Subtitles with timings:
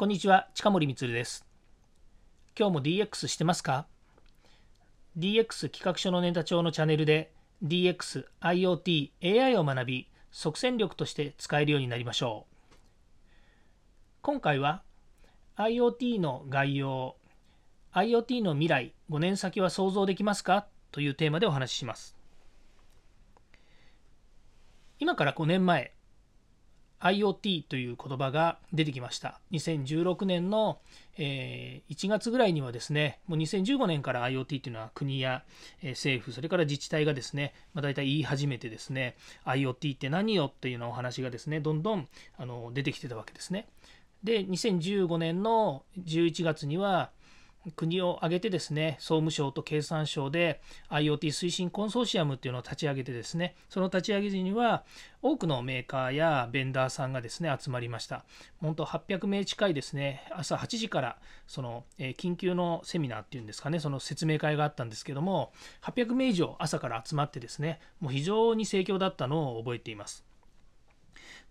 [0.00, 1.44] こんにちは、近森光です。
[2.58, 3.86] 今日も DX してますか
[5.18, 12.76] ?DX 企画書のネタ帳のチャンネルで DX、IoT、AI を学び、即戦力として使えるようになりましょう。
[14.22, 14.82] 今回は
[15.58, 17.16] IoT の概要、
[17.92, 20.66] IoT の未来、5年先は想像できますか？
[20.92, 22.16] というテーマでお話しします。
[24.98, 25.92] 今から5年前、
[27.00, 29.40] IoT という言葉が出てきました。
[29.52, 30.78] 2016年の、
[31.16, 35.42] え1月ぐらいにはですね、もう2015年から IoT というのは国や、
[35.82, 39.16] え政府、それから自治体がですね、まあ、大体言い始めてですね、
[39.46, 43.66] IoT って何よっていうようなお話がですね、どんどんあの出てきてたわけですね。
[44.22, 47.10] で、2015年の11月には、
[47.76, 54.84] 国を挙げてですね、総務省と経産省で IoT 推進コンソーシアムっていうのを立ち上げてですね、その立ち上げ時には
[55.20, 58.24] 多くのメーカーやベンダーさんがですね、集まりました。
[58.60, 65.52] 本当800名近いですね、朝8時からその、え緊急のセミナーっていうんですかね、その説明会があったんですけども、
[65.82, 70.24] 800名以上朝から集まってですね、もう非常に盛況だったのを覚えています。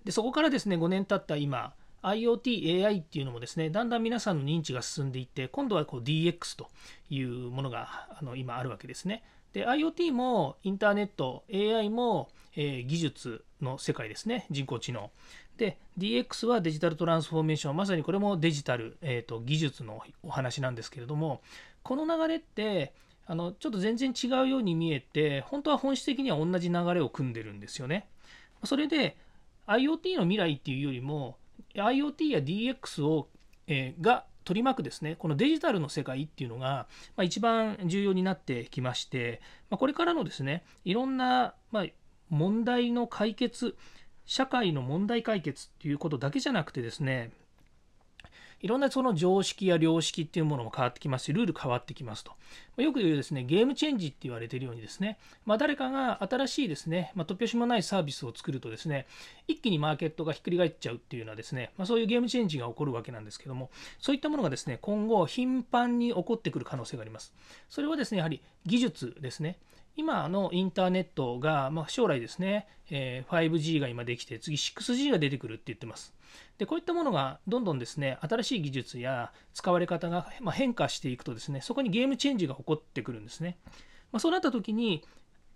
[0.03, 1.73] でそこからですね5年経った今
[2.03, 6.69] IoT、AI っていうのもですねだんだん皆さんの認知が進んでいって今度はこう DX と
[7.09, 9.23] いうものがあの今あるわけですね。
[9.53, 15.11] で IoT もインターネット AI も、えー技術の世界ですね人工知能
[15.57, 21.41] で DX はデジタルトランスフォーメーションまさにこれもデジタル、えーと技術のお話なんですけれども
[21.83, 22.93] この流れって
[23.27, 28.07] あのちょっと全然違うように見えて本当は本質的には同じ流れを組んでるんですよね。
[28.63, 29.17] それで
[29.67, 31.37] IoT の未来っていうよりも
[31.75, 33.29] IoT や DX を、
[33.67, 41.85] えーが取り巻くですねこのデジタルの世界っていうのが、まあ、一番重要になってきまして、まあ、これからのですねいろんな、まあ、
[42.29, 43.75] 問題の解決
[44.25, 47.31] 社会の問題解決っていうことだけじゃなくてですね
[48.61, 52.33] いろんなその常識や良識っていうものも変わってきますし、ルール変わってきますと。
[52.77, 59.07] まよく言うですね、ゲームチェンジって言われているようにですね、まあ、誰かが新しいですね、まあ、突拍子もないサービスを作るとですね、
[59.47, 63.69] 一気にマーケットがひっくり返っちゃうっていうようなですね、まあ、そういうゲームチェンジが起こるわけなんですけども、
[63.99, 67.33] そういったものがですね、今後頻繁に起こってくる可能性があります。
[67.69, 69.57] それはですね、やはり技術ですね。
[69.99, 76.13] 今のインターネットが、まあ、将来ですね、え 5G が今できて、次 6G が出てくるって言ってます。
[76.57, 83.57] でこういったものがどんどんですね新しい技術や使われ方が変化していくとですねそこにゲームチェンジが起こってくるんですね。
[84.11, 85.03] まあ、そうなった時に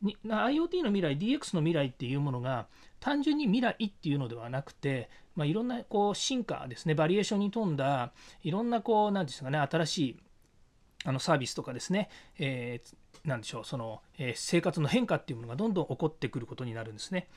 [0.04, 2.68] IoT の未来 DX の未来っていうものが
[3.00, 8.12] 単純に未来っていうのではなくて、まあ、いろんなこう進化ですねバリエーションに富んだ
[8.44, 10.20] いろんなこう何ですかね新しい
[11.06, 12.96] あのサービスとかですね、えー
[13.26, 17.28] なんでしょうその、え生活の変化っていうものがどんどん起こってくることになるんですね。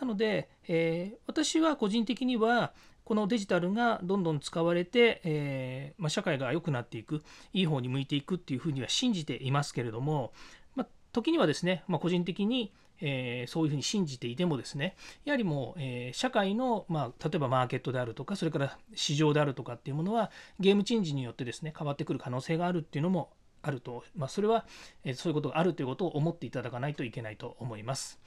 [0.00, 2.72] なので、え私は個人的には
[3.04, 7.22] このデジタルがどんどん使われて、えま、社会が良くなっていく
[7.52, 10.32] いい方に向いていくっていうふうには信じていますけれども、
[10.76, 12.72] ま、時にはですね、ま、個人的に
[13.04, 20.30] えーそういうふうに信じていてもですねやはりもう、えー社会の、まあ、例えばマーケットであるとかそれから市場であるとかっていうものは
[20.60, 23.30] ゲームチェンジによってですね変わってくる可能性があるっていうのも
[23.62, 24.66] あると、まあ、それは、
[25.04, 28.20] えそういうことがあるということを思っていただかないといけないと思います。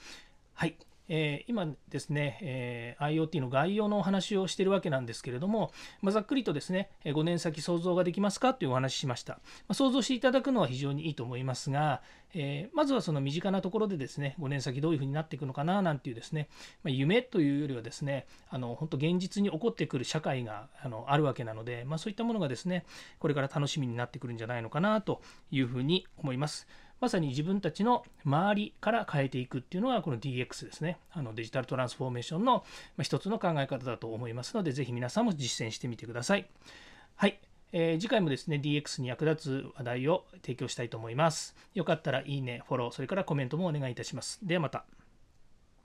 [0.54, 0.76] はい。
[1.08, 5.72] えー今ですね、えー IoT の概要のお話をしているわけなんですけれども、
[6.02, 9.34] まあ、ざっくりとですね、え5年先想像ができますかというお話ししました。
[9.34, 9.40] ま
[9.70, 12.02] あ、想像していただくのは非常にいいと思いますが、
[12.34, 16.48] えーまずはその身近なところでですね、5年先どういうふうになっていくのかななんていうですね、
[16.84, 22.86] まあ、夢というよりはですね、あの本当現実に起こってくる社会があのあるわけなので、ま、そういったものがですね、
[23.20, 25.22] これから楽しみになってくるんじゃないのかなと
[25.52, 26.68] いうふうに思います。
[27.00, 30.98] まさに自分たちの周りから変えていくっていうのがこの DX ですね。
[31.12, 32.64] あのデジタルトランスフォーメーションの
[33.02, 36.48] 一つの考え方だと思いますので、ぜひ皆さんも実践してみてください。
[37.16, 37.40] はい。
[37.72, 41.56] えー次回もですね、DX に役立つ話題を提供したいと思います。
[41.74, 44.40] よかったらいいね、フォロー、それからコメントもお願いいたします。
[44.44, 44.86] ではまた。